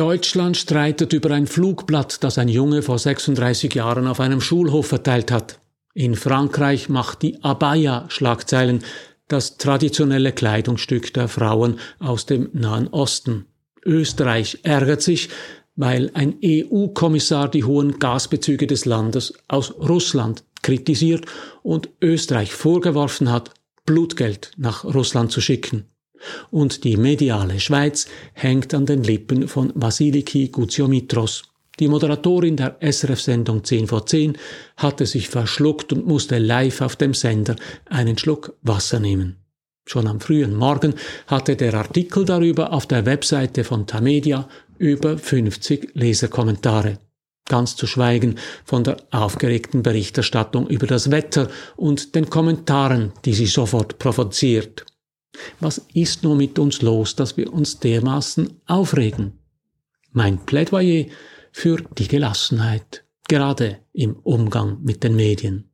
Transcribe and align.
Deutschland 0.00 0.56
streitet 0.56 1.12
über 1.12 1.30
ein 1.30 1.46
Flugblatt, 1.46 2.24
das 2.24 2.38
ein 2.38 2.48
Junge 2.48 2.80
vor 2.80 2.98
36 2.98 3.74
Jahren 3.74 4.06
auf 4.06 4.18
einem 4.18 4.40
Schulhof 4.40 4.86
verteilt 4.86 5.30
hat. 5.30 5.58
In 5.92 6.14
Frankreich 6.14 6.88
macht 6.88 7.20
die 7.20 7.44
Abaya 7.44 8.06
Schlagzeilen, 8.08 8.82
das 9.28 9.58
traditionelle 9.58 10.32
Kleidungsstück 10.32 11.12
der 11.12 11.28
Frauen 11.28 11.78
aus 11.98 12.24
dem 12.24 12.48
Nahen 12.54 12.88
Osten. 12.88 13.44
Österreich 13.84 14.60
ärgert 14.62 15.02
sich, 15.02 15.28
weil 15.76 16.10
ein 16.14 16.38
EU-Kommissar 16.42 17.50
die 17.50 17.64
hohen 17.64 17.98
Gasbezüge 17.98 18.66
des 18.66 18.86
Landes 18.86 19.34
aus 19.48 19.74
Russland 19.80 20.44
kritisiert 20.62 21.26
und 21.62 21.90
Österreich 22.00 22.54
vorgeworfen 22.54 23.30
hat, 23.30 23.52
Blutgeld 23.84 24.52
nach 24.56 24.82
Russland 24.82 25.30
zu 25.30 25.42
schicken. 25.42 25.89
Und 26.50 26.84
die 26.84 26.96
mediale 26.96 27.60
Schweiz 27.60 28.06
hängt 28.32 28.74
an 28.74 28.86
den 28.86 29.02
Lippen 29.02 29.48
von 29.48 29.72
Vasiliki 29.74 30.48
Guziomitros. 30.48 31.44
Die 31.78 31.88
Moderatorin 31.88 32.56
der 32.56 32.76
SRF-Sendung 32.80 33.64
10 33.64 33.86
vor 33.86 34.04
10 34.04 34.36
hatte 34.76 35.06
sich 35.06 35.28
verschluckt 35.28 35.92
und 35.92 36.06
musste 36.06 36.38
live 36.38 36.82
auf 36.82 36.96
dem 36.96 37.14
Sender 37.14 37.56
einen 37.86 38.18
Schluck 38.18 38.54
Wasser 38.62 39.00
nehmen. 39.00 39.36
Schon 39.86 40.06
am 40.06 40.20
frühen 40.20 40.54
Morgen 40.54 40.94
hatte 41.26 41.56
der 41.56 41.74
Artikel 41.74 42.24
darüber 42.24 42.72
auf 42.72 42.86
der 42.86 43.06
Webseite 43.06 43.64
von 43.64 43.86
Tamedia 43.86 44.48
über 44.78 45.16
50 45.16 45.92
Leserkommentare. 45.94 46.98
Ganz 47.46 47.74
zu 47.74 47.86
schweigen 47.86 48.36
von 48.64 48.84
der 48.84 48.98
aufgeregten 49.10 49.82
Berichterstattung 49.82 50.68
über 50.68 50.86
das 50.86 51.10
Wetter 51.10 51.48
und 51.76 52.14
den 52.14 52.30
Kommentaren, 52.30 53.12
die 53.24 53.34
sie 53.34 53.46
sofort 53.46 53.98
provoziert. 53.98 54.84
Was 55.60 55.78
ist 55.94 56.22
nur 56.22 56.36
mit 56.36 56.58
uns 56.58 56.82
los, 56.82 57.16
dass 57.16 57.36
wir 57.36 57.52
uns 57.52 57.78
dermaßen 57.78 58.60
aufregen? 58.66 59.32
Mein 60.12 60.44
Plädoyer 60.44 61.06
für 61.52 61.82
die 61.98 62.08
Gelassenheit, 62.08 63.04
gerade 63.28 63.78
im 63.92 64.16
Umgang 64.16 64.82
mit 64.82 65.04
den 65.04 65.16
Medien. 65.16 65.70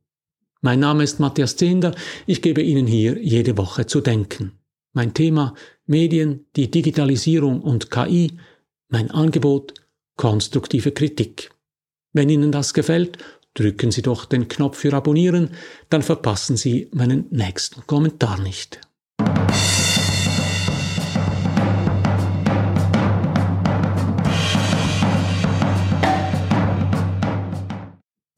Mein 0.61 0.79
Name 0.79 1.03
ist 1.03 1.19
Matthias 1.19 1.55
Zehnder, 1.55 1.95
ich 2.25 2.41
gebe 2.41 2.61
Ihnen 2.61 2.87
hier 2.87 3.21
jede 3.21 3.57
Woche 3.57 3.85
zu 3.85 4.01
denken. 4.01 4.53
Mein 4.93 5.13
Thema 5.13 5.53
Medien, 5.85 6.45
die 6.55 6.71
Digitalisierung 6.71 7.61
und 7.61 7.91
KI, 7.91 8.33
mein 8.89 9.11
Angebot 9.11 9.73
konstruktive 10.15 10.91
Kritik. 10.91 11.51
Wenn 12.11 12.29
Ihnen 12.29 12.51
das 12.51 12.73
gefällt, 12.73 13.19
drücken 13.53 13.91
Sie 13.91 14.01
doch 14.01 14.25
den 14.25 14.47
Knopf 14.47 14.77
für 14.77 14.93
Abonnieren, 14.93 15.51
dann 15.89 16.01
verpassen 16.01 16.57
Sie 16.57 16.89
meinen 16.91 17.27
nächsten 17.29 17.85
Kommentar 17.87 18.39
nicht. 18.39 18.81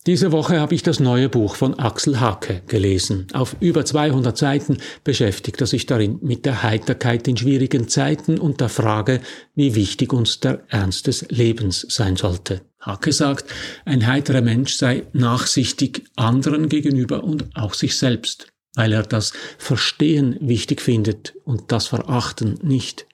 Diese 0.09 0.31
Woche 0.31 0.59
habe 0.59 0.73
ich 0.73 0.81
das 0.81 0.99
neue 0.99 1.29
Buch 1.29 1.55
von 1.55 1.77
Axel 1.77 2.19
Hake 2.19 2.63
gelesen. 2.65 3.27
Auf 3.31 3.55
über 3.59 3.85
200 3.85 4.35
Seiten 4.35 4.79
beschäftigt 5.03 5.61
er 5.61 5.67
sich 5.67 5.85
darin 5.85 6.17
mit 6.23 6.47
der 6.47 6.63
Heiterkeit 6.63 7.27
in 7.27 7.37
schwierigen 7.37 7.87
Zeiten 7.87 8.39
und 8.39 8.59
der 8.59 8.69
Frage, 8.69 9.21
wie 9.53 9.75
wichtig 9.75 10.11
uns 10.11 10.39
der 10.39 10.63
Ernst 10.69 11.05
des 11.05 11.27
Lebens 11.29 11.85
sein 11.89 12.15
sollte. 12.15 12.61
Hake 12.79 13.13
sagt, 13.13 13.53
ein 13.85 14.07
heiterer 14.07 14.41
Mensch 14.41 14.73
sei 14.73 15.03
nachsichtig 15.13 16.05
anderen 16.15 16.69
gegenüber 16.69 17.23
und 17.23 17.45
auch 17.55 17.75
sich 17.75 17.95
selbst, 17.95 18.47
weil 18.73 18.93
er 18.93 19.03
das 19.03 19.31
Verstehen 19.59 20.37
wichtig 20.41 20.81
findet 20.81 21.35
und 21.43 21.71
das 21.71 21.85
Verachten 21.85 22.57
nicht, 22.63 23.05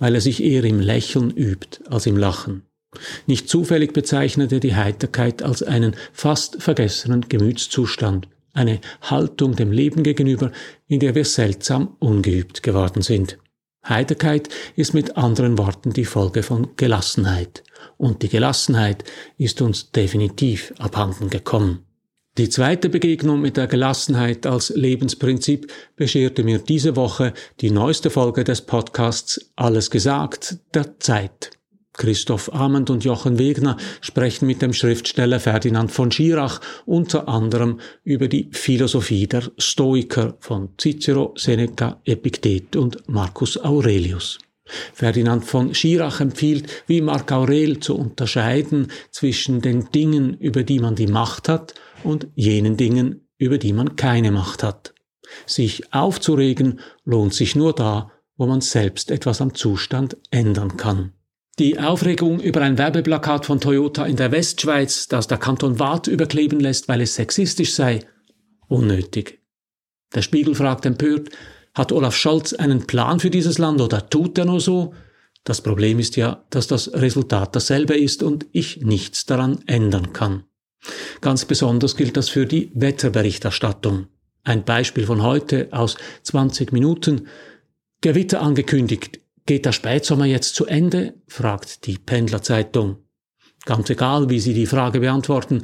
weil 0.00 0.16
er 0.16 0.20
sich 0.20 0.42
eher 0.42 0.64
im 0.64 0.80
Lächeln 0.80 1.30
übt 1.30 1.78
als 1.88 2.06
im 2.06 2.16
Lachen. 2.16 2.64
Nicht 3.26 3.48
zufällig 3.48 3.92
bezeichnet 3.92 4.52
er 4.52 4.60
die 4.60 4.74
Heiterkeit 4.74 5.42
als 5.42 5.62
einen 5.62 5.94
fast 6.12 6.62
vergessenen 6.62 7.28
Gemütszustand, 7.28 8.28
eine 8.52 8.80
Haltung 9.02 9.54
dem 9.54 9.70
Leben 9.70 10.02
gegenüber, 10.02 10.50
in 10.88 11.00
der 11.00 11.14
wir 11.14 11.24
seltsam 11.24 11.96
ungeübt 12.00 12.62
geworden 12.62 13.02
sind. 13.02 13.38
Heiterkeit 13.88 14.48
ist 14.76 14.92
mit 14.92 15.16
anderen 15.16 15.56
Worten 15.56 15.92
die 15.92 16.04
Folge 16.04 16.42
von 16.42 16.76
Gelassenheit. 16.76 17.62
Und 17.96 18.22
die 18.22 18.28
Gelassenheit 18.28 19.04
ist 19.38 19.62
uns 19.62 19.90
definitiv 19.90 20.74
abhanden 20.78 21.30
gekommen. 21.30 21.86
Die 22.38 22.48
zweite 22.48 22.88
Begegnung 22.88 23.40
mit 23.40 23.56
der 23.56 23.66
Gelassenheit 23.66 24.46
als 24.46 24.70
Lebensprinzip 24.70 25.72
bescherte 25.96 26.44
mir 26.44 26.58
diese 26.58 26.94
Woche 26.94 27.32
die 27.60 27.70
neueste 27.70 28.10
Folge 28.10 28.44
des 28.44 28.62
Podcasts 28.62 29.50
Alles 29.56 29.90
gesagt 29.90 30.58
der 30.74 30.98
Zeit. 31.00 31.50
Christoph 32.00 32.50
Amend 32.54 32.88
und 32.88 33.04
Jochen 33.04 33.38
Wegner 33.38 33.76
sprechen 34.00 34.46
mit 34.46 34.62
dem 34.62 34.72
Schriftsteller 34.72 35.38
Ferdinand 35.38 35.92
von 35.92 36.10
Schirach 36.10 36.62
unter 36.86 37.28
anderem 37.28 37.78
über 38.04 38.26
die 38.26 38.48
Philosophie 38.52 39.26
der 39.26 39.52
Stoiker 39.58 40.34
von 40.40 40.70
Cicero, 40.80 41.34
Seneca, 41.36 42.00
Epiktet 42.06 42.74
und 42.74 43.06
Marcus 43.06 43.62
Aurelius. 43.62 44.38
Ferdinand 44.94 45.44
von 45.44 45.74
Schirach 45.74 46.20
empfiehlt, 46.20 46.84
wie 46.86 47.02
Marc 47.02 47.32
Aurel 47.32 47.80
zu 47.80 47.98
unterscheiden 47.98 48.88
zwischen 49.10 49.60
den 49.60 49.90
Dingen, 49.90 50.38
über 50.38 50.62
die 50.62 50.78
man 50.78 50.94
die 50.94 51.06
Macht 51.06 51.50
hat, 51.50 51.74
und 52.02 52.28
jenen 52.34 52.78
Dingen, 52.78 53.28
über 53.36 53.58
die 53.58 53.74
man 53.74 53.96
keine 53.96 54.30
Macht 54.30 54.62
hat. 54.62 54.94
Sich 55.44 55.92
aufzuregen 55.92 56.80
lohnt 57.04 57.34
sich 57.34 57.56
nur 57.56 57.74
da, 57.74 58.10
wo 58.38 58.46
man 58.46 58.62
selbst 58.62 59.10
etwas 59.10 59.42
am 59.42 59.54
Zustand 59.54 60.16
ändern 60.30 60.78
kann. 60.78 61.12
Die 61.60 61.78
Aufregung 61.78 62.40
über 62.40 62.62
ein 62.62 62.78
Werbeplakat 62.78 63.44
von 63.44 63.60
Toyota 63.60 64.06
in 64.06 64.16
der 64.16 64.32
Westschweiz, 64.32 65.08
das 65.08 65.26
der 65.26 65.36
Kanton 65.36 65.78
Waadt 65.78 66.06
überkleben 66.06 66.58
lässt, 66.58 66.88
weil 66.88 67.02
es 67.02 67.16
sexistisch 67.16 67.74
sei, 67.74 68.00
unnötig. 68.68 69.42
Der 70.14 70.22
Spiegel 70.22 70.54
fragt 70.54 70.86
empört, 70.86 71.28
hat 71.74 71.92
Olaf 71.92 72.16
Scholz 72.16 72.54
einen 72.54 72.86
Plan 72.86 73.20
für 73.20 73.28
dieses 73.28 73.58
Land 73.58 73.82
oder 73.82 74.08
tut 74.08 74.38
er 74.38 74.46
nur 74.46 74.62
so? 74.62 74.94
Das 75.44 75.60
Problem 75.60 75.98
ist 75.98 76.16
ja, 76.16 76.46
dass 76.48 76.66
das 76.66 76.94
Resultat 76.94 77.54
dasselbe 77.54 77.94
ist 77.94 78.22
und 78.22 78.46
ich 78.52 78.80
nichts 78.80 79.26
daran 79.26 79.58
ändern 79.66 80.14
kann. 80.14 80.44
Ganz 81.20 81.44
besonders 81.44 81.94
gilt 81.94 82.16
das 82.16 82.30
für 82.30 82.46
die 82.46 82.72
Wetterberichterstattung. 82.72 84.06
Ein 84.44 84.64
Beispiel 84.64 85.04
von 85.04 85.22
heute 85.22 85.68
aus 85.72 85.98
20 86.22 86.72
Minuten. 86.72 87.28
Gewitter 88.00 88.40
angekündigt, 88.40 89.20
Geht 89.50 89.66
der 89.66 89.72
Spätsommer 89.72 90.26
jetzt 90.26 90.54
zu 90.54 90.66
Ende? 90.66 91.14
fragt 91.26 91.84
die 91.86 91.98
Pendlerzeitung. 91.98 92.98
Ganz 93.64 93.90
egal, 93.90 94.30
wie 94.30 94.38
Sie 94.38 94.54
die 94.54 94.66
Frage 94.66 95.00
beantworten, 95.00 95.62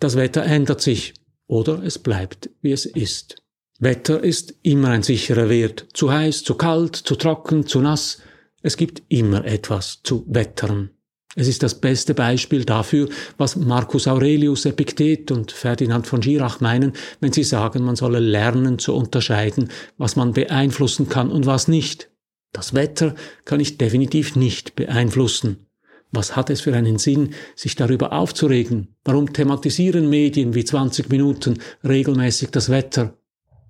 das 0.00 0.16
Wetter 0.16 0.44
ändert 0.44 0.80
sich 0.80 1.12
oder 1.46 1.82
es 1.82 1.98
bleibt, 1.98 2.48
wie 2.62 2.72
es 2.72 2.86
ist. 2.86 3.42
Wetter 3.78 4.24
ist 4.24 4.54
immer 4.62 4.88
ein 4.88 5.02
sicherer 5.02 5.50
Wert. 5.50 5.88
Zu 5.92 6.10
heiß, 6.10 6.42
zu 6.42 6.54
kalt, 6.54 6.96
zu 6.96 7.16
trocken, 7.16 7.66
zu 7.66 7.82
nass. 7.82 8.22
Es 8.62 8.78
gibt 8.78 9.02
immer 9.10 9.44
etwas 9.44 10.00
zu 10.02 10.24
wettern. 10.26 10.88
Es 11.36 11.48
ist 11.48 11.62
das 11.62 11.82
beste 11.82 12.14
Beispiel 12.14 12.64
dafür, 12.64 13.10
was 13.36 13.56
Marcus 13.56 14.08
Aurelius, 14.08 14.64
Epiktet 14.64 15.30
und 15.32 15.52
Ferdinand 15.52 16.06
von 16.06 16.22
Schirach 16.22 16.60
meinen, 16.60 16.94
wenn 17.20 17.34
sie 17.34 17.44
sagen, 17.44 17.84
man 17.84 17.94
solle 17.94 18.20
lernen 18.20 18.78
zu 18.78 18.94
unterscheiden, 18.94 19.68
was 19.98 20.16
man 20.16 20.32
beeinflussen 20.32 21.10
kann 21.10 21.30
und 21.30 21.44
was 21.44 21.68
nicht. 21.68 22.08
Das 22.52 22.74
Wetter 22.74 23.14
kann 23.44 23.60
ich 23.60 23.78
definitiv 23.78 24.36
nicht 24.36 24.74
beeinflussen. 24.76 25.66
Was 26.10 26.36
hat 26.36 26.48
es 26.48 26.62
für 26.62 26.74
einen 26.74 26.98
Sinn, 26.98 27.34
sich 27.54 27.76
darüber 27.76 28.12
aufzuregen? 28.12 28.96
Warum 29.04 29.32
thematisieren 29.32 30.08
Medien 30.08 30.54
wie 30.54 30.64
20 30.64 31.10
Minuten 31.10 31.58
regelmäßig 31.84 32.50
das 32.50 32.70
Wetter? 32.70 33.18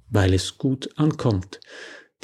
Weil 0.08 0.34
es 0.34 0.56
gut 0.56 0.88
ankommt. 0.96 1.60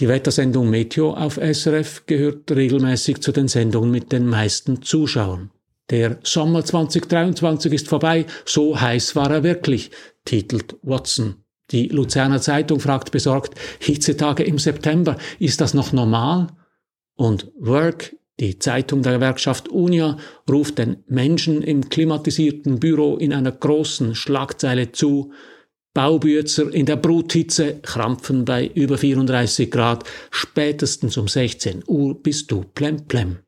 Die 0.01 0.09
Wettersendung 0.09 0.71
Meteo 0.71 1.15
auf 1.15 1.37
SRF 1.37 2.07
gehört 2.07 2.51
regelmäßig 2.51 3.21
zu 3.21 3.33
den 3.33 3.49
Sendungen 3.49 3.91
mit 3.91 4.13
den 4.13 4.27
meisten 4.27 4.83
Zuschauern. 4.83 5.51
Der 5.91 6.19
Sommer 6.23 6.65
2023 6.65 7.73
ist 7.73 7.89
vorbei, 7.89 8.27
so 8.45 8.81
heiß 8.81 9.17
war 9.17 9.31
er 9.31 9.43
wirklich, 9.43 9.91
titelt 10.25 10.77
Watson. 10.83 11.44
Die 11.71 11.89
Luzerner 11.89 12.41
Zeitung 12.41 12.81
fragt 12.81 13.11
besorgt, 13.11 13.55
Hitzetage 13.81 14.43
im 14.43 14.59
September, 14.59 15.17
ist 15.39 15.61
das 15.61 15.75
noch 15.75 15.93
normal? 15.93 16.49
Und 17.17 17.51
Work, 17.59 18.17
die 18.41 18.59
Zeitung 18.59 19.03
der 19.03 19.15
Gewerkschaft 19.15 19.69
Unia, 19.69 20.19
ruft 20.51 20.79
den 20.79 21.05
Menschen 21.07 21.63
im 21.63 21.89
klimatisierten 21.89 22.81
Büro 22.81 23.17
in 23.17 23.33
einer 23.33 23.53
großen 23.53 24.15
Schlagzeile 24.15 24.93
zu, 24.93 25.33
Baubürzer 25.95 26.75
in 26.75 26.87
der 26.87 26.97
Bruthitze 26.97 27.79
krampfen 27.81 28.45
bei 28.45 28.67
über 28.67 28.99
34 28.99 29.71
Grad, 29.71 30.03
spätestens 30.33 31.17
um 31.17 31.29
16 31.29 31.85
Uhr 31.87 32.21
bist 32.21 32.51
du 32.51 32.65
plemplem. 32.75 33.39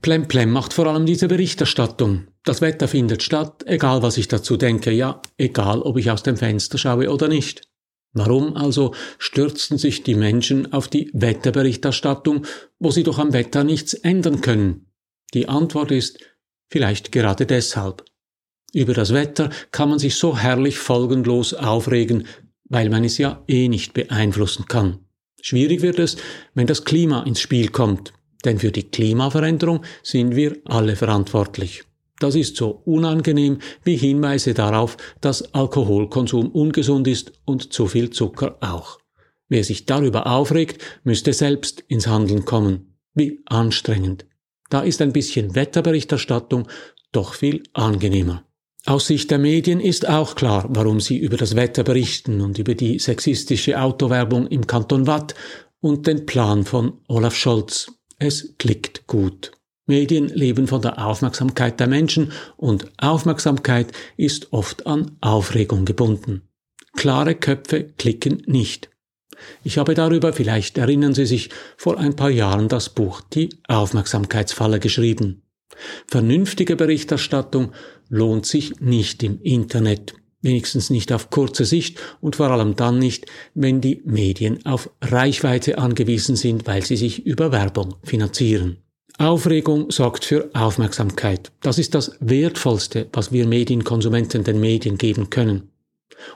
Plemplem 0.00 0.50
macht 0.50 0.72
vor 0.72 0.86
allem 0.86 1.04
diese 1.04 1.28
Berichterstattung. 1.28 2.28
Das 2.44 2.62
Wetter 2.62 2.88
findet 2.88 3.22
statt, 3.22 3.64
egal 3.66 4.02
was 4.02 4.16
ich 4.16 4.28
dazu 4.28 4.56
denke, 4.56 4.90
ja, 4.90 5.20
egal 5.36 5.82
ob 5.82 5.98
ich 5.98 6.10
aus 6.10 6.22
dem 6.22 6.36
Fenster 6.36 6.78
schaue 6.78 7.10
oder 7.10 7.28
nicht. 7.28 7.68
Warum 8.12 8.56
also 8.56 8.94
stürzten 9.18 9.78
sich 9.78 10.02
die 10.02 10.14
Menschen 10.14 10.72
auf 10.72 10.88
die 10.88 11.10
Wetterberichterstattung, 11.12 12.46
wo 12.78 12.90
sie 12.90 13.04
doch 13.04 13.18
am 13.18 13.32
Wetter 13.32 13.62
nichts 13.62 13.94
ändern 13.94 14.40
können? 14.40 14.86
Die 15.32 15.48
Antwort 15.48 15.92
ist 15.92 16.18
vielleicht 16.68 17.12
gerade 17.12 17.46
deshalb. 17.46 18.04
Über 18.72 18.94
das 18.94 19.12
Wetter 19.12 19.50
kann 19.70 19.90
man 19.90 19.98
sich 19.98 20.16
so 20.16 20.36
herrlich 20.36 20.78
folgenlos 20.78 21.54
aufregen, 21.54 22.26
weil 22.64 22.88
man 22.88 23.04
es 23.04 23.18
ja 23.18 23.44
eh 23.48 23.68
nicht 23.68 23.94
beeinflussen 23.94 24.66
kann. 24.66 25.00
Schwierig 25.42 25.82
wird 25.82 25.98
es, 25.98 26.16
wenn 26.54 26.66
das 26.66 26.84
Klima 26.84 27.22
ins 27.22 27.40
Spiel 27.40 27.68
kommt, 27.68 28.12
denn 28.44 28.58
für 28.58 28.72
die 28.72 28.84
Klimaveränderung 28.84 29.84
sind 30.02 30.36
wir 30.36 30.56
alle 30.64 30.96
verantwortlich. 30.96 31.84
Das 32.20 32.36
ist 32.36 32.56
so 32.56 32.82
unangenehm 32.84 33.58
wie 33.82 33.96
Hinweise 33.96 34.54
darauf, 34.54 34.96
dass 35.20 35.54
Alkoholkonsum 35.54 36.50
ungesund 36.50 37.08
ist 37.08 37.32
und 37.44 37.72
zu 37.72 37.86
viel 37.86 38.10
Zucker 38.10 38.58
auch. 38.60 39.00
Wer 39.48 39.64
sich 39.64 39.86
darüber 39.86 40.28
aufregt, 40.28 40.80
müsste 41.02 41.32
selbst 41.32 41.82
ins 41.88 42.06
Handeln 42.06 42.44
kommen. 42.44 42.94
Wie 43.14 43.40
anstrengend. 43.46 44.26
Da 44.68 44.82
ist 44.82 45.02
ein 45.02 45.12
bisschen 45.12 45.56
Wetterberichterstattung 45.56 46.68
doch 47.10 47.34
viel 47.34 47.64
angenehmer. 47.72 48.44
Aus 48.86 49.08
Sicht 49.08 49.30
der 49.30 49.38
Medien 49.38 49.80
ist 49.80 50.08
auch 50.08 50.36
klar, 50.36 50.66
warum 50.68 51.00
sie 51.00 51.18
über 51.18 51.36
das 51.36 51.56
Wetter 51.56 51.84
berichten 51.84 52.40
und 52.40 52.58
über 52.58 52.74
die 52.74 52.98
sexistische 52.98 53.80
Autowerbung 53.80 54.46
im 54.46 54.66
Kanton 54.66 55.06
Watt 55.06 55.34
und 55.80 56.06
den 56.06 56.26
Plan 56.26 56.64
von 56.64 56.98
Olaf 57.08 57.34
Scholz. 57.34 57.92
Es 58.18 58.54
klickt 58.58 59.06
gut. 59.06 59.52
Medien 59.90 60.28
leben 60.28 60.68
von 60.68 60.80
der 60.80 61.04
Aufmerksamkeit 61.04 61.80
der 61.80 61.88
Menschen 61.88 62.30
und 62.56 62.86
Aufmerksamkeit 62.96 63.88
ist 64.16 64.52
oft 64.52 64.86
an 64.86 65.16
Aufregung 65.20 65.84
gebunden. 65.84 66.42
Klare 66.94 67.34
Köpfe 67.34 67.84
klicken 67.98 68.42
nicht. 68.46 68.88
Ich 69.64 69.78
habe 69.78 69.94
darüber, 69.94 70.32
vielleicht 70.32 70.78
erinnern 70.78 71.12
Sie 71.12 71.26
sich, 71.26 71.50
vor 71.76 71.98
ein 71.98 72.14
paar 72.14 72.30
Jahren 72.30 72.68
das 72.68 72.88
Buch 72.88 73.20
Die 73.32 73.48
Aufmerksamkeitsfalle 73.66 74.78
geschrieben. 74.78 75.42
Vernünftige 76.06 76.76
Berichterstattung 76.76 77.72
lohnt 78.08 78.46
sich 78.46 78.78
nicht 78.80 79.24
im 79.24 79.40
Internet, 79.42 80.14
wenigstens 80.40 80.90
nicht 80.90 81.12
auf 81.12 81.30
kurze 81.30 81.64
Sicht 81.64 81.98
und 82.20 82.36
vor 82.36 82.50
allem 82.50 82.76
dann 82.76 83.00
nicht, 83.00 83.26
wenn 83.54 83.80
die 83.80 84.02
Medien 84.04 84.64
auf 84.66 84.90
Reichweite 85.00 85.78
angewiesen 85.78 86.36
sind, 86.36 86.68
weil 86.68 86.84
sie 86.84 86.96
sich 86.96 87.26
über 87.26 87.50
Werbung 87.50 87.96
finanzieren. 88.04 88.84
Aufregung 89.20 89.90
sorgt 89.90 90.24
für 90.24 90.48
Aufmerksamkeit. 90.54 91.52
Das 91.60 91.78
ist 91.78 91.94
das 91.94 92.12
Wertvollste, 92.20 93.06
was 93.12 93.32
wir 93.32 93.46
Medienkonsumenten 93.46 94.44
den 94.44 94.60
Medien 94.60 94.96
geben 94.96 95.28
können. 95.28 95.70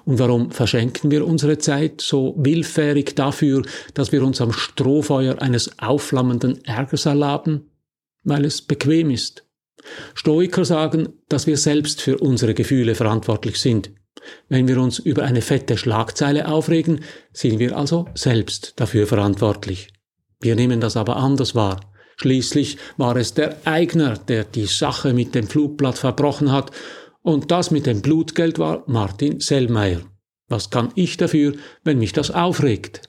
Und 0.05 0.19
warum 0.19 0.51
verschenken 0.51 1.11
wir 1.11 1.27
unsere 1.27 1.57
Zeit 1.57 2.03
so 2.03 2.35
willfährig 2.37 3.15
dafür, 3.15 3.63
dass 3.95 4.13
wir 4.13 4.23
uns 4.23 4.43
am 4.43 4.53
Strohfeuer 4.53 5.41
eines 5.41 5.79
aufflammenden 5.79 6.63
Ärgers 6.67 7.07
erlaben? 7.07 7.71
Weil 8.23 8.45
es 8.45 8.61
bequem 8.61 9.11
ist. 9.11 9.47
Stoiker 10.13 10.67
sagen, 10.67 11.09
dass 11.31 11.47
wir 11.47 11.57
selbst 11.57 12.03
für 12.03 12.19
unsere 12.19 12.53
Gefühle 12.53 12.95
verantwortlich 12.95 13.63
sind. 13.63 13.93
Wenn 14.51 14.69
wir 14.69 14.79
uns 14.79 14.99
über 14.99 15.23
eine 15.23 15.41
fette 15.41 15.79
Schlagzeile 15.79 16.49
aufregen, 16.49 17.01
sind 17.33 17.59
wir 17.61 17.79
also 17.79 18.09
selbst 18.15 18.75
dafür 18.77 19.07
verantwortlich. 19.07 19.89
Wir 20.39 20.55
nehmen 20.55 20.83
das 20.83 20.99
aber 20.99 21.17
anders 21.17 21.55
wahr. 21.55 21.81
Schließlich 22.17 22.79
war 22.97 23.17
es 23.17 23.35
der 23.35 23.57
Eigner, 23.67 24.17
der 24.17 24.45
die 24.45 24.67
Sache 24.67 25.13
mit 25.13 25.35
dem 25.35 25.47
Flugblatt 25.47 25.99
verbrochen 25.99 26.53
hat, 26.53 26.71
und 27.23 27.51
das 27.51 27.71
mit 27.71 27.87
dem 27.87 28.03
Blutgeld 28.03 28.59
war 28.59 28.85
Martin 28.87 29.41
Sellmeier. 29.41 30.03
Was 30.49 30.71
kann 30.71 30.93
ich 30.95 31.17
dafür, 31.17 31.55
wenn 31.83 31.99
mich 31.99 32.13
das 32.13 32.31
aufregt? 32.31 33.03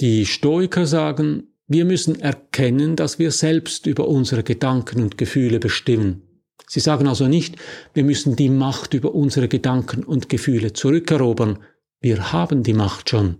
Die 0.00 0.26
Stoiker 0.26 0.86
sagen, 0.86 1.54
wir 1.68 1.84
müssen 1.84 2.20
erkennen, 2.20 2.96
dass 2.96 3.18
wir 3.18 3.30
selbst 3.30 3.86
über 3.86 4.08
unsere 4.08 4.42
Gedanken 4.42 5.02
und 5.02 5.16
Gefühle 5.16 5.60
bestimmen. 5.60 6.22
Sie 6.68 6.80
sagen 6.80 7.06
also 7.06 7.28
nicht, 7.28 7.56
wir 7.94 8.04
müssen 8.04 8.36
die 8.36 8.48
Macht 8.48 8.94
über 8.94 9.14
unsere 9.14 9.48
Gedanken 9.48 10.02
und 10.02 10.28
Gefühle 10.28 10.72
zurückerobern. 10.72 11.60
Wir 12.00 12.32
haben 12.32 12.64
die 12.64 12.74
Macht 12.74 13.10
schon. 13.10 13.36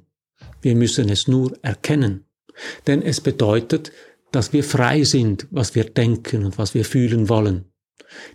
Wir 0.62 0.76
müssen 0.76 1.08
es 1.08 1.26
nur 1.26 1.58
erkennen. 1.62 2.24
Denn 2.86 3.02
es 3.02 3.20
bedeutet, 3.20 3.92
dass 4.34 4.52
wir 4.52 4.64
frei 4.64 5.04
sind, 5.04 5.46
was 5.50 5.74
wir 5.74 5.84
denken 5.84 6.44
und 6.44 6.58
was 6.58 6.74
wir 6.74 6.84
fühlen 6.84 7.28
wollen. 7.28 7.66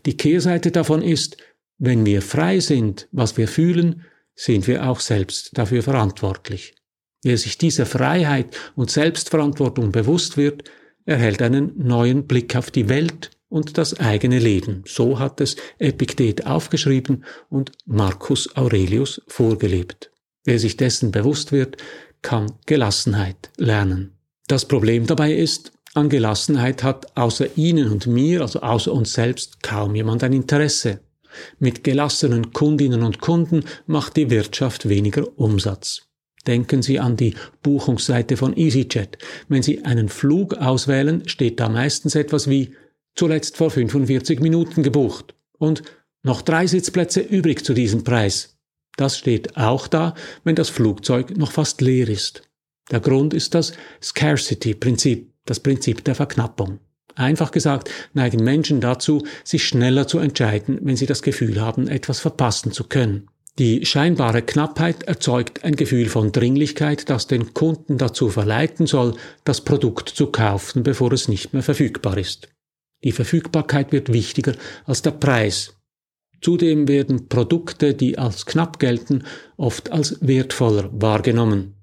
Die 0.05 0.15
Kehrseite 0.15 0.71
davon 0.71 1.01
ist, 1.01 1.37
wenn 1.77 2.05
wir 2.05 2.21
frei 2.21 2.59
sind, 2.59 3.07
was 3.11 3.37
wir 3.37 3.47
fühlen, 3.47 4.05
sind 4.35 4.67
wir 4.67 4.87
auch 4.89 4.99
selbst 4.99 5.57
dafür 5.57 5.83
verantwortlich. 5.83 6.75
Wer 7.23 7.37
sich 7.37 7.57
dieser 7.57 7.85
Freiheit 7.85 8.55
und 8.75 8.89
Selbstverantwortung 8.89 9.91
bewusst 9.91 10.37
wird, 10.37 10.69
erhält 11.05 11.41
einen 11.41 11.73
neuen 11.75 12.27
Blick 12.27 12.55
auf 12.55 12.71
die 12.71 12.87
Welt 12.87 13.31
und 13.49 13.77
das 13.77 13.99
eigene 13.99 14.39
Leben. 14.39 14.83
So 14.85 15.19
hat 15.19 15.41
es 15.41 15.57
Epiktet 15.79 16.45
aufgeschrieben 16.45 17.25
und 17.49 17.71
Marcus 17.85 18.55
Aurelius 18.55 19.21
vorgelebt. 19.27 20.11
Wer 20.45 20.59
sich 20.59 20.77
dessen 20.77 21.11
bewusst 21.11 21.51
wird, 21.51 21.77
kann 22.21 22.53
Gelassenheit 22.65 23.51
lernen. 23.57 24.17
Das 24.47 24.65
Problem 24.67 25.05
dabei 25.05 25.33
ist, 25.33 25.73
an 25.93 26.09
Gelassenheit 26.09 26.83
hat 26.83 27.17
außer 27.17 27.57
Ihnen 27.57 27.91
und 27.91 28.07
mir, 28.07 28.41
also 28.41 28.61
außer 28.61 28.93
uns 28.93 29.13
selbst, 29.13 29.63
kaum 29.63 29.95
jemand 29.95 30.23
ein 30.23 30.33
Interesse. 30.33 30.99
Mit 31.59 31.83
gelassenen 31.83 32.53
Kundinnen 32.53 33.03
und 33.03 33.21
Kunden 33.21 33.63
macht 33.85 34.17
die 34.17 34.29
Wirtschaft 34.29 34.89
weniger 34.89 35.27
Umsatz. 35.37 36.07
Denken 36.47 36.81
Sie 36.81 36.99
an 36.99 37.17
die 37.17 37.35
Buchungsseite 37.63 38.37
von 38.37 38.55
EasyJet. 38.55 39.17
Wenn 39.47 39.61
Sie 39.61 39.83
einen 39.83 40.09
Flug 40.09 40.55
auswählen, 40.55 41.27
steht 41.27 41.59
da 41.59 41.69
meistens 41.69 42.15
etwas 42.15 42.49
wie 42.49 42.73
zuletzt 43.15 43.57
vor 43.57 43.69
45 43.69 44.39
Minuten 44.39 44.81
gebucht 44.81 45.35
und 45.57 45.83
noch 46.23 46.41
drei 46.41 46.67
Sitzplätze 46.67 47.19
übrig 47.19 47.63
zu 47.65 47.73
diesem 47.73 48.03
Preis. 48.03 48.57
Das 48.95 49.17
steht 49.17 49.57
auch 49.57 49.87
da, 49.87 50.15
wenn 50.43 50.55
das 50.55 50.69
Flugzeug 50.69 51.37
noch 51.37 51.51
fast 51.51 51.81
leer 51.81 52.09
ist. 52.09 52.43
Der 52.91 52.99
Grund 52.99 53.33
ist 53.33 53.53
das 53.53 53.73
Scarcity-Prinzip, 54.01 55.28
das 55.49 55.59
Prinzip 55.59 56.03
der 56.03 56.15
Verknappung. 56.15 56.79
Einfach 57.15 57.51
gesagt 57.51 57.89
neigen 58.13 58.43
Menschen 58.43 58.81
dazu, 58.81 59.25
sich 59.43 59.67
schneller 59.67 60.07
zu 60.07 60.19
entscheiden, 60.19 60.79
wenn 60.81 60.95
sie 60.95 61.05
das 61.05 61.21
Gefühl 61.21 61.59
haben, 61.59 61.87
etwas 61.87 62.19
verpassen 62.19 62.71
zu 62.71 62.85
können. 62.85 63.27
Die 63.57 63.85
scheinbare 63.85 64.41
Knappheit 64.41 65.03
erzeugt 65.03 65.65
ein 65.65 65.75
Gefühl 65.75 66.07
von 66.07 66.31
Dringlichkeit, 66.31 67.09
das 67.09 67.27
den 67.27 67.53
Kunden 67.53 67.97
dazu 67.97 68.29
verleiten 68.29 68.87
soll, 68.87 69.15
das 69.43 69.61
Produkt 69.61 70.07
zu 70.07 70.27
kaufen, 70.27 70.83
bevor 70.83 71.11
es 71.11 71.27
nicht 71.27 71.51
mehr 71.51 71.63
verfügbar 71.63 72.17
ist. 72.17 72.47
Die 73.03 73.11
Verfügbarkeit 73.11 73.91
wird 73.91 74.13
wichtiger 74.13 74.53
als 74.85 75.01
der 75.01 75.11
Preis. 75.11 75.75
Zudem 76.41 76.87
werden 76.87 77.27
Produkte, 77.27 77.93
die 77.93 78.17
als 78.17 78.45
knapp 78.45 78.79
gelten, 78.79 79.25
oft 79.57 79.91
als 79.91 80.17
wertvoller 80.21 80.89
wahrgenommen. 80.93 81.75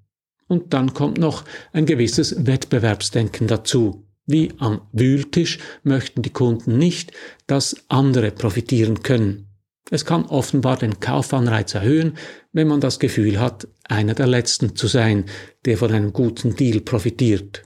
Und 0.49 0.73
dann 0.73 0.95
kommt 0.95 1.19
noch 1.19 1.45
ein 1.73 1.87
gewisses 1.87 2.47
Wettbewerbsdenken 2.47 3.47
dazu. 3.47 4.05
Wie 4.27 4.53
am 4.59 4.83
Wühltisch 4.93 5.59
möchten 5.83 6.23
die 6.23 6.33
Kunden 6.33 6.79
nicht, 6.79 7.13
dass 7.47 7.77
andere 7.89 8.31
profitieren 8.33 9.03
können. 9.03 9.47
Es 9.91 10.05
kann 10.05 10.27
offenbar 10.27 10.77
den 10.77 10.99
Kaufanreiz 10.99 11.75
erhöhen, 11.75 12.17
wenn 12.53 12.67
man 12.67 12.81
das 12.81 12.99
Gefühl 12.99 13.39
hat, 13.39 13.69
einer 13.85 14.15
der 14.15 14.27
Letzten 14.27 14.75
zu 14.75 14.89
sein, 14.89 15.27
der 15.65 15.79
von 15.79 15.93
einem 15.93 16.13
guten 16.13 16.57
Deal 16.57 16.81
profitiert. 16.81 17.63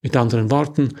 Mit 0.00 0.16
anderen 0.16 0.50
Worten, 0.50 0.94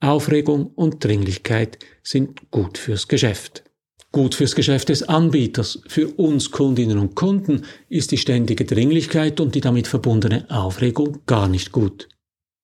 Aufregung 0.00 0.66
und 0.66 1.02
Dringlichkeit 1.02 1.78
sind 2.02 2.50
gut 2.50 2.76
fürs 2.76 3.08
Geschäft. 3.08 3.64
Gut 4.12 4.34
fürs 4.34 4.56
Geschäft 4.56 4.88
des 4.88 5.04
Anbieters, 5.04 5.82
für 5.86 6.08
uns 6.08 6.50
Kundinnen 6.50 6.98
und 6.98 7.14
Kunden 7.14 7.62
ist 7.88 8.10
die 8.10 8.18
ständige 8.18 8.64
Dringlichkeit 8.64 9.38
und 9.38 9.54
die 9.54 9.60
damit 9.60 9.86
verbundene 9.86 10.50
Aufregung 10.50 11.20
gar 11.26 11.46
nicht 11.46 11.70
gut. 11.70 12.08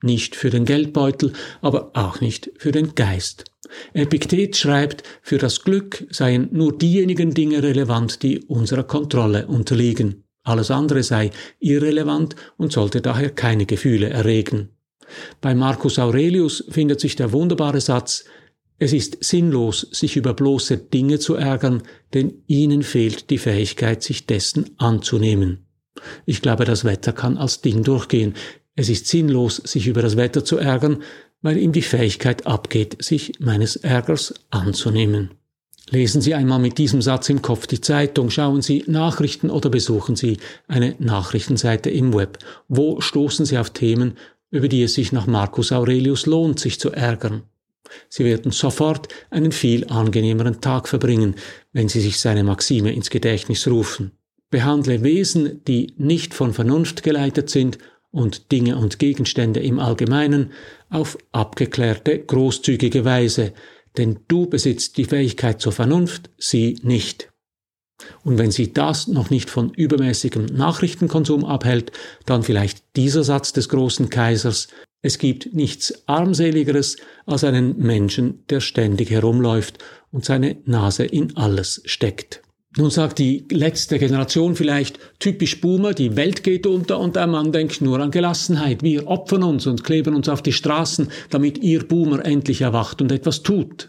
Nicht 0.02 0.34
für 0.34 0.50
den 0.50 0.64
Geldbeutel, 0.64 1.32
aber 1.62 1.92
auch 1.94 2.20
nicht 2.20 2.50
für 2.58 2.72
den 2.72 2.96
Geist. 2.96 3.44
Epiktet 3.92 4.56
schreibt, 4.56 5.04
für 5.22 5.38
das 5.38 5.62
Glück 5.62 6.06
seien 6.10 6.48
nur 6.50 6.76
diejenigen 6.76 7.32
Dinge 7.32 7.62
relevant, 7.62 8.24
die 8.24 8.40
unserer 8.40 8.84
Kontrolle 8.84 9.46
unterliegen. 9.46 10.24
Alles 10.42 10.72
andere 10.72 11.04
sei 11.04 11.30
irrelevant 11.60 12.34
und 12.56 12.72
sollte 12.72 13.00
daher 13.00 13.30
keine 13.30 13.66
Gefühle 13.66 14.10
erregen. 14.10 14.70
Bei 15.40 15.54
Marcus 15.54 16.00
Aurelius 16.00 16.64
findet 16.68 17.00
sich 17.00 17.14
der 17.14 17.32
wunderbare 17.32 17.80
Satz, 17.80 18.24
es 18.78 18.92
ist 18.92 19.25
sinnlos, 19.25 19.88
sich 19.90 20.16
über 20.16 20.35
bloße 20.35 20.76
Dinge 20.76 21.18
zu 21.18 21.35
ärgern, 21.35 21.83
denn 22.12 22.42
ihnen 22.47 22.83
fehlt 22.83 23.30
die 23.30 23.38
Fähigkeit, 23.38 24.02
sich 24.02 24.26
dessen 24.26 24.71
anzunehmen. 24.76 25.66
Ich 26.26 26.42
glaube, 26.42 26.66
das 26.66 26.85
Wetter 26.85 27.12
kann 27.12 27.38
als 27.38 27.62
Ding 27.62 27.83
durchgehen. 27.83 28.35
Es 28.75 28.90
ist 28.90 29.06
sinnlos, 29.06 29.56
sich 29.56 29.87
über 29.87 30.02
das 30.02 30.16
Wetter 30.18 30.45
zu 30.45 30.59
ärgern, 30.59 31.02
weil 31.40 31.56
ihm 31.56 31.73
die 31.73 31.83
Fähigkeit 31.83 32.47
abgeht, 32.47 33.02
sich 33.02 33.35
meines 33.38 33.76
Ärgers 33.76 34.35
anzunehmen. 34.50 35.30
Lesen 35.90 36.21
Sie 36.21 36.35
einmal 36.35 36.59
mit 36.59 36.78
diesem 36.78 37.00
Satz 37.00 37.28
im 37.30 37.40
Kopf 37.40 37.66
die 37.66 37.80
Zeitung, 37.80 38.28
schauen 38.30 38.61
Sie 38.61 38.83
Nachrichten 38.88 39.50
oder 39.50 39.71
besuchen 39.71 40.16
Sie 40.16 40.38
eine 40.66 40.97
Nachrichtenseite 40.99 41.90
im 41.90 42.12
Web. 42.12 42.38
Wo 42.68 43.00
stoßen 43.00 43.47
Sie 43.47 43.56
auf 43.56 43.71
Themen, 43.71 44.14
über 44.50 44.68
die 44.68 44.83
es 44.83 44.95
sich 44.95 45.12
nach 45.12 45.26
Marcus 45.26 45.73
Aurelius 45.73 46.26
lohnt, 46.26 46.59
sich 46.59 46.80
zu 46.80 46.90
ärgern? 46.90 47.45
Sie 48.08 48.24
werden 48.24 48.52
sofort 48.52 49.08
einen 49.30 49.52
viel 49.52 49.86
angenehmeren 49.88 50.60
Tag 50.60 50.88
verbringen, 50.88 51.36
wenn 51.72 51.88
Sie 51.88 52.00
sich 52.00 52.18
seine 52.18 52.44
Maxime 52.44 52.92
ins 52.92 53.10
Gedächtnis 53.10 53.66
rufen. 53.66 54.12
Behandle 54.50 55.02
Wesen, 55.02 55.64
die 55.64 55.94
nicht 55.96 56.34
von 56.34 56.52
Vernunft 56.54 57.02
geleitet 57.02 57.50
sind, 57.50 57.78
und 58.16 58.50
Dinge 58.50 58.78
und 58.78 58.98
Gegenstände 58.98 59.60
im 59.60 59.78
Allgemeinen 59.78 60.52
auf 60.88 61.18
abgeklärte, 61.32 62.18
großzügige 62.18 63.04
Weise, 63.04 63.52
denn 63.98 64.20
du 64.26 64.46
besitzt 64.46 64.96
die 64.96 65.04
Fähigkeit 65.04 65.60
zur 65.60 65.72
Vernunft, 65.72 66.30
sie 66.38 66.78
nicht. 66.82 67.30
Und 68.24 68.38
wenn 68.38 68.50
sie 68.50 68.72
das 68.72 69.06
noch 69.06 69.28
nicht 69.28 69.50
von 69.50 69.70
übermäßigem 69.70 70.46
Nachrichtenkonsum 70.46 71.44
abhält, 71.44 71.92
dann 72.24 72.42
vielleicht 72.42 72.82
dieser 72.96 73.22
Satz 73.22 73.52
des 73.52 73.68
großen 73.68 74.08
Kaisers, 74.08 74.68
es 75.06 75.18
gibt 75.18 75.54
nichts 75.54 76.02
armseligeres 76.08 76.96
als 77.26 77.44
einen 77.44 77.78
Menschen, 77.78 78.44
der 78.50 78.60
ständig 78.60 79.10
herumläuft 79.10 79.78
und 80.10 80.25
seine 80.25 80.56
Nase 80.64 81.04
in 81.04 81.36
alles 81.36 81.80
steckt. 81.84 82.42
Nun 82.76 82.90
sagt 82.90 83.20
die 83.20 83.46
letzte 83.50 84.00
Generation 84.00 84.56
vielleicht 84.56 84.98
typisch 85.20 85.60
Boomer, 85.60 85.94
die 85.94 86.16
Welt 86.16 86.42
geht 86.42 86.66
unter 86.66 86.98
und 86.98 87.14
der 87.14 87.28
Mann 87.28 87.52
denkt 87.52 87.80
nur 87.80 88.00
an 88.00 88.10
Gelassenheit. 88.10 88.82
Wir 88.82 89.06
opfern 89.06 89.44
uns 89.44 89.66
und 89.68 89.84
kleben 89.84 90.14
uns 90.14 90.28
auf 90.28 90.42
die 90.42 90.52
Straßen, 90.52 91.08
damit 91.30 91.58
ihr 91.58 91.86
Boomer 91.86 92.25
endlich 92.25 92.62
erwacht 92.62 93.00
und 93.00 93.12
etwas 93.12 93.44
tut. 93.44 93.88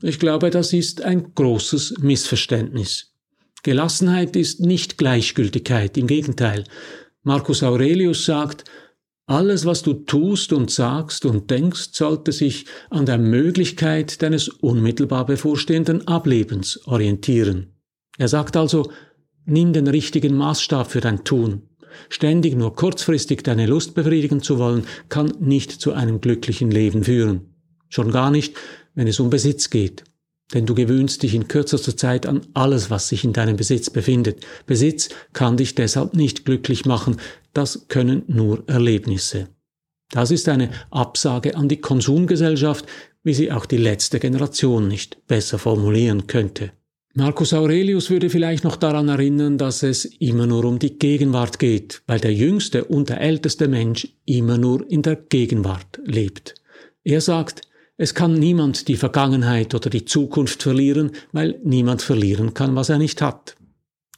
Ich 0.00 0.18
glaube, 0.18 0.48
das 0.48 0.72
ist 0.72 1.02
ein 1.02 1.34
großes 1.34 1.98
Missverständnis. 2.00 3.12
Gelassenheit 3.62 4.34
ist 4.36 4.60
nicht 4.60 4.96
Gleichgültigkeit, 4.96 5.98
im 5.98 6.06
Gegenteil. 6.06 6.64
Marcus 7.22 7.62
Aurelius 7.62 8.24
sagt, 8.24 8.64
alles, 9.30 9.64
was 9.64 9.82
du 9.82 9.94
tust 9.94 10.52
und 10.52 10.72
sagst 10.72 11.24
und 11.24 11.50
denkst, 11.50 11.90
sollte 11.92 12.32
sich 12.32 12.66
an 12.90 13.06
der 13.06 13.16
Möglichkeit 13.18 14.22
deines 14.22 14.48
unmittelbar 14.48 15.24
bevorstehenden 15.24 16.08
Ablebens 16.08 16.84
orientieren. 16.86 17.74
Er 18.18 18.26
sagt 18.26 18.56
also, 18.56 18.90
nimm 19.44 19.72
den 19.72 19.86
richtigen 19.86 20.34
Maßstab 20.36 20.90
für 20.90 21.00
dein 21.00 21.22
Tun. 21.22 21.62
Ständig 22.08 22.56
nur 22.56 22.74
kurzfristig 22.74 23.44
deine 23.44 23.66
Lust 23.66 23.94
befriedigen 23.94 24.42
zu 24.42 24.58
wollen, 24.58 24.84
kann 25.08 25.32
nicht 25.38 25.70
zu 25.70 25.92
einem 25.92 26.20
glücklichen 26.20 26.72
Leben 26.72 27.04
führen. 27.04 27.54
Schon 27.88 28.10
gar 28.10 28.32
nicht, 28.32 28.56
wenn 28.94 29.06
es 29.06 29.20
um 29.20 29.30
Besitz 29.30 29.70
geht. 29.70 30.02
Denn 30.52 30.66
du 30.66 30.74
gewöhnst 30.74 31.22
dich 31.22 31.34
in 31.34 31.48
kürzester 31.48 31.96
Zeit 31.96 32.26
an 32.26 32.42
alles, 32.54 32.90
was 32.90 33.08
sich 33.08 33.24
in 33.24 33.32
deinem 33.32 33.56
Besitz 33.56 33.90
befindet. 33.90 34.44
Besitz 34.66 35.08
kann 35.32 35.56
dich 35.56 35.74
deshalb 35.74 36.14
nicht 36.14 36.44
glücklich 36.44 36.86
machen, 36.86 37.18
das 37.52 37.86
können 37.88 38.22
nur 38.26 38.64
Erlebnisse. 38.66 39.48
Das 40.10 40.30
ist 40.30 40.48
eine 40.48 40.70
Absage 40.90 41.54
an 41.54 41.68
die 41.68 41.80
Konsumgesellschaft, 41.80 42.86
wie 43.22 43.34
sie 43.34 43.52
auch 43.52 43.66
die 43.66 43.76
letzte 43.76 44.18
Generation 44.18 44.88
nicht 44.88 45.26
besser 45.26 45.58
formulieren 45.58 46.26
könnte. 46.26 46.72
Marcus 47.14 47.52
Aurelius 47.52 48.08
würde 48.08 48.30
vielleicht 48.30 48.62
noch 48.62 48.76
daran 48.76 49.08
erinnern, 49.08 49.58
dass 49.58 49.82
es 49.82 50.04
immer 50.04 50.46
nur 50.46 50.64
um 50.64 50.78
die 50.78 50.96
Gegenwart 50.96 51.58
geht, 51.58 52.02
weil 52.06 52.20
der 52.20 52.32
jüngste 52.32 52.84
und 52.84 53.08
der 53.08 53.20
älteste 53.20 53.66
Mensch 53.66 54.08
immer 54.26 54.58
nur 54.58 54.88
in 54.88 55.02
der 55.02 55.16
Gegenwart 55.16 56.00
lebt. 56.04 56.54
Er 57.02 57.20
sagt, 57.20 57.62
es 58.00 58.14
kann 58.14 58.32
niemand 58.32 58.88
die 58.88 58.96
Vergangenheit 58.96 59.74
oder 59.74 59.90
die 59.90 60.06
Zukunft 60.06 60.62
verlieren, 60.62 61.10
weil 61.32 61.60
niemand 61.62 62.00
verlieren 62.00 62.54
kann, 62.54 62.74
was 62.74 62.88
er 62.88 62.96
nicht 62.96 63.20
hat. 63.20 63.56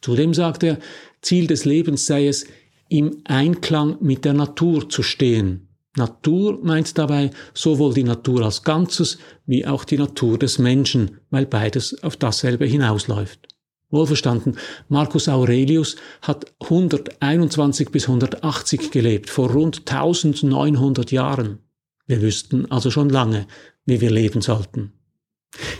Zudem 0.00 0.34
sagt 0.34 0.62
er, 0.62 0.78
Ziel 1.20 1.48
des 1.48 1.64
Lebens 1.64 2.06
sei 2.06 2.28
es, 2.28 2.46
im 2.88 3.22
Einklang 3.24 3.96
mit 4.00 4.24
der 4.24 4.34
Natur 4.34 4.88
zu 4.88 5.02
stehen, 5.02 5.66
Natur 5.96 6.60
meint 6.62 6.96
dabei 6.96 7.30
sowohl 7.54 7.92
die 7.92 8.04
Natur 8.04 8.44
als 8.44 8.62
Ganzes 8.62 9.18
wie 9.46 9.66
auch 9.66 9.84
die 9.84 9.98
Natur 9.98 10.38
des 10.38 10.60
Menschen, 10.60 11.18
weil 11.30 11.46
beides 11.46 12.04
auf 12.04 12.16
dasselbe 12.16 12.66
hinausläuft. 12.66 13.48
Wohlverstanden, 13.90 14.58
Marcus 14.88 15.28
Aurelius 15.28 15.96
hat 16.22 16.46
121 16.60 17.90
bis 17.90 18.04
180 18.06 18.92
gelebt, 18.92 19.28
vor 19.28 19.50
rund 19.50 19.90
1900 19.90 21.10
Jahren. 21.10 21.58
Wir 22.12 22.20
wüssten 22.20 22.70
also 22.70 22.90
schon 22.90 23.08
lange, 23.08 23.46
wie 23.86 24.02
wir 24.02 24.10
leben 24.10 24.42
sollten. 24.42 24.92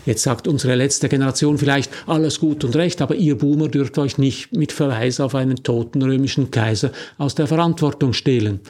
Jetzt 0.06 0.22
sagt 0.22 0.48
unsere 0.48 0.76
letzte 0.76 1.10
Generation 1.10 1.58
vielleicht 1.58 1.92
alles 2.06 2.40
gut 2.40 2.64
und 2.64 2.74
recht, 2.74 3.02
aber 3.02 3.16
ihr 3.16 3.36
Boomer 3.36 3.68
dürft 3.68 3.98
euch 3.98 4.16
nicht 4.16 4.50
mit 4.56 4.72
Verweis 4.72 5.20
auf 5.20 5.34
einen 5.34 5.62
toten 5.62 6.00
römischen 6.00 6.50
Kaiser 6.50 6.90
aus 7.18 7.34
der 7.34 7.48
Verantwortung 7.48 8.14
stehlen. 8.14 8.60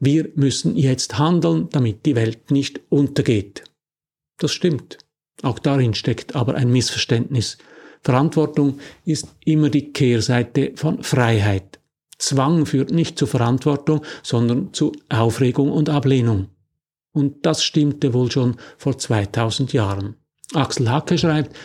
Wir 0.00 0.30
müssen 0.34 0.76
jetzt 0.76 1.16
handeln, 1.16 1.68
damit 1.70 2.06
die 2.06 2.16
Welt 2.16 2.50
nicht 2.50 2.80
untergeht. 2.88 3.62
Das 4.38 4.50
stimmt. 4.50 4.98
Auch 5.42 5.60
darin 5.60 5.94
steckt 5.94 6.34
aber 6.34 6.56
ein 6.56 6.72
Missverständnis. 6.72 7.56
Verantwortung 8.02 8.80
ist 9.04 9.28
immer 9.44 9.70
die 9.70 9.92
Kehrseite 9.92 10.72
von 10.74 11.04
Freiheit. 11.04 11.78
Zwang 12.18 12.66
führt 12.66 12.90
nicht 12.90 13.16
zu 13.16 13.26
Verantwortung, 13.26 14.04
sondern 14.24 14.72
zu 14.72 14.90
Aufregung 15.08 15.70
und 15.70 15.88
Ablehnung. 15.88 16.48
Und 17.12 17.44
das 17.46 17.62
stimmte 17.62 18.14
wohl 18.14 18.30
schon 18.30 18.56
vor 18.78 18.98
2000 18.98 19.72
Jahren. 19.72 20.16
Axel 20.54 20.90
Hacke 20.90 21.18
schreibt, 21.18 21.56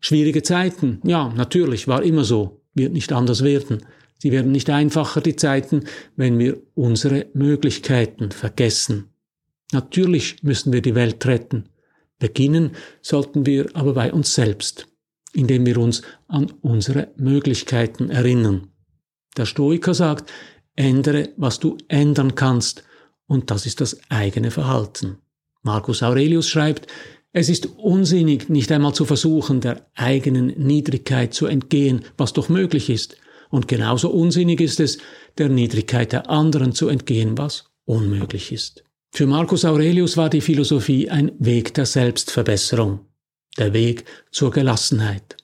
schwierige 0.00 0.42
Zeiten, 0.42 1.00
ja, 1.04 1.28
natürlich, 1.28 1.88
war 1.88 2.02
immer 2.02 2.24
so, 2.24 2.62
wird 2.74 2.92
nicht 2.92 3.12
anders 3.12 3.42
werden. 3.42 3.84
Sie 4.18 4.32
werden 4.32 4.52
nicht 4.52 4.70
einfacher, 4.70 5.20
die 5.20 5.36
Zeiten, 5.36 5.84
wenn 6.16 6.38
wir 6.38 6.60
unsere 6.74 7.26
Möglichkeiten 7.34 8.30
vergessen. 8.30 9.10
Natürlich 9.72 10.42
müssen 10.42 10.72
wir 10.72 10.80
die 10.80 10.94
Welt 10.94 11.24
retten. 11.26 11.68
Beginnen 12.18 12.70
sollten 13.02 13.46
wir 13.46 13.66
aber 13.74 13.94
bei 13.94 14.12
uns 14.12 14.34
selbst, 14.34 14.86
indem 15.34 15.66
wir 15.66 15.78
uns 15.78 16.02
an 16.28 16.52
unsere 16.62 17.12
Möglichkeiten 17.16 18.10
erinnern. 18.10 18.68
Der 19.36 19.44
Stoiker 19.44 19.92
sagt, 19.92 20.32
ändere, 20.76 21.30
was 21.36 21.58
du 21.58 21.76
ändern 21.88 22.34
kannst, 22.34 22.84
und 23.26 23.50
das 23.50 23.66
ist 23.66 23.80
das 23.80 23.98
eigene 24.08 24.50
Verhalten. 24.50 25.18
Marcus 25.62 26.02
Aurelius 26.02 26.48
schreibt, 26.48 26.86
es 27.32 27.48
ist 27.48 27.66
unsinnig, 27.76 28.48
nicht 28.48 28.72
einmal 28.72 28.94
zu 28.94 29.04
versuchen, 29.04 29.60
der 29.60 29.86
eigenen 29.94 30.46
Niedrigkeit 30.56 31.34
zu 31.34 31.46
entgehen, 31.46 32.04
was 32.16 32.32
doch 32.32 32.48
möglich 32.48 32.88
ist. 32.88 33.16
Und 33.50 33.68
genauso 33.68 34.10
unsinnig 34.10 34.60
ist 34.60 34.80
es, 34.80 34.98
der 35.36 35.48
Niedrigkeit 35.48 36.12
der 36.12 36.30
anderen 36.30 36.72
zu 36.72 36.88
entgehen, 36.88 37.36
was 37.36 37.64
unmöglich 37.84 38.52
ist. 38.52 38.84
Für 39.12 39.26
Marcus 39.26 39.64
Aurelius 39.64 40.16
war 40.16 40.30
die 40.30 40.40
Philosophie 40.40 41.10
ein 41.10 41.32
Weg 41.38 41.74
der 41.74 41.86
Selbstverbesserung, 41.86 43.00
der 43.58 43.72
Weg 43.72 44.04
zur 44.30 44.50
Gelassenheit. 44.50 45.36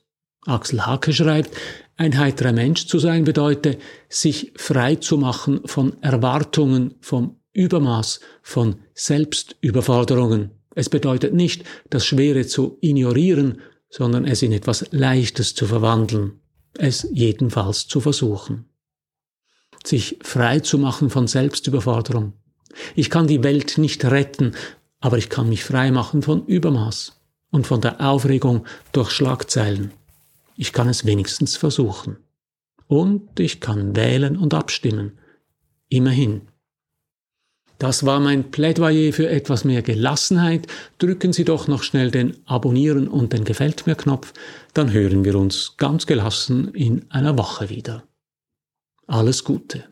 Axel 0.47 0.87
Hacke 0.87 1.13
schreibt, 1.13 1.57
ein 1.97 2.19
heiterer 2.19 2.53
Mensch 2.53 2.87
zu 2.87 2.99
sein 2.99 3.25
bedeute, 3.25 3.79
sich 4.09 4.53
frei 4.57 4.97
zu 4.97 5.19
machen 5.19 5.61
von 5.67 6.03
Erwartungen, 6.03 6.95
vom 7.01 7.42
Übermaß, 7.53 8.21
von 8.43 8.77
Selbstüberforderungen. 8.95 10.51
Es 10.75 10.89
bedeutet 10.89 11.35
nicht, 11.35 11.65
das 11.91 12.07
Schwere 12.07 12.47
zu 12.47 12.79
ignorieren, 12.81 13.61
sondern 13.91 14.25
es 14.25 14.43
in 14.43 14.53
etwas 14.53 14.87
Leichtes 14.91 15.55
zu 15.55 15.67
verwandeln, 15.67 16.41
es 16.79 17.07
jedenfalls 17.13 17.87
zu 17.87 18.01
versuchen. 18.01 18.65
Sich 19.85 20.19
frei 20.23 20.61
zu 20.61 20.79
machen 20.79 21.11
von 21.11 21.27
Selbstüberforderung. 21.27 22.33
Ich 22.95 23.11
kann 23.11 23.27
die 23.27 23.43
Welt 23.43 23.77
nicht 23.77 24.05
retten, 24.05 24.55
aber 25.01 25.19
ich 25.19 25.29
kann 25.29 25.49
mich 25.49 25.65
frei 25.65 25.91
machen 25.91 26.23
von 26.23 26.47
Übermaß 26.47 27.21
und 27.51 27.67
von 27.67 27.81
der 27.81 28.01
Aufregung 28.01 28.65
durch 28.93 29.11
Schlagzeilen. 29.11 29.93
Ich 30.57 30.73
kann 30.73 30.89
es 30.89 31.05
wenigstens 31.05 31.57
versuchen. 31.57 32.17
Und 32.87 33.41
ich 33.41 33.61
kann 33.61 33.97
wählen 33.97 34.37
und 34.37 34.55
abstimmen. 34.55 35.19
Immerhin. 35.89 36.43
Das 37.83 38.07
war 38.07 38.21
mein 38.21 38.53
Plädoyer 38.53 39.13
für 39.13 39.29
etwas 39.29 39.65
mehr 39.65 39.83
Gelassenheit. 39.83 40.69
Drücken 40.99 41.33
Sie 41.33 41.43
doch 41.43 41.67
noch 41.67 41.83
schnell 41.83 42.13
den 42.13 42.37
Abonnieren 42.47 43.09
und 43.09 43.33
den 43.33 43.43
Gefällt 43.43 43.89
mir 43.89 43.97
Knopf, 43.97 44.33
dann 44.73 44.93
hören 44.93 45.25
wir 45.25 45.35
uns 45.35 45.75
ganz 45.79 46.07
gelassen 46.07 46.73
in 46.75 47.11
einer 47.11 47.37
Woche 47.37 47.71
wieder. 47.71 48.05
Alles 49.09 49.43
Gute. 49.43 49.83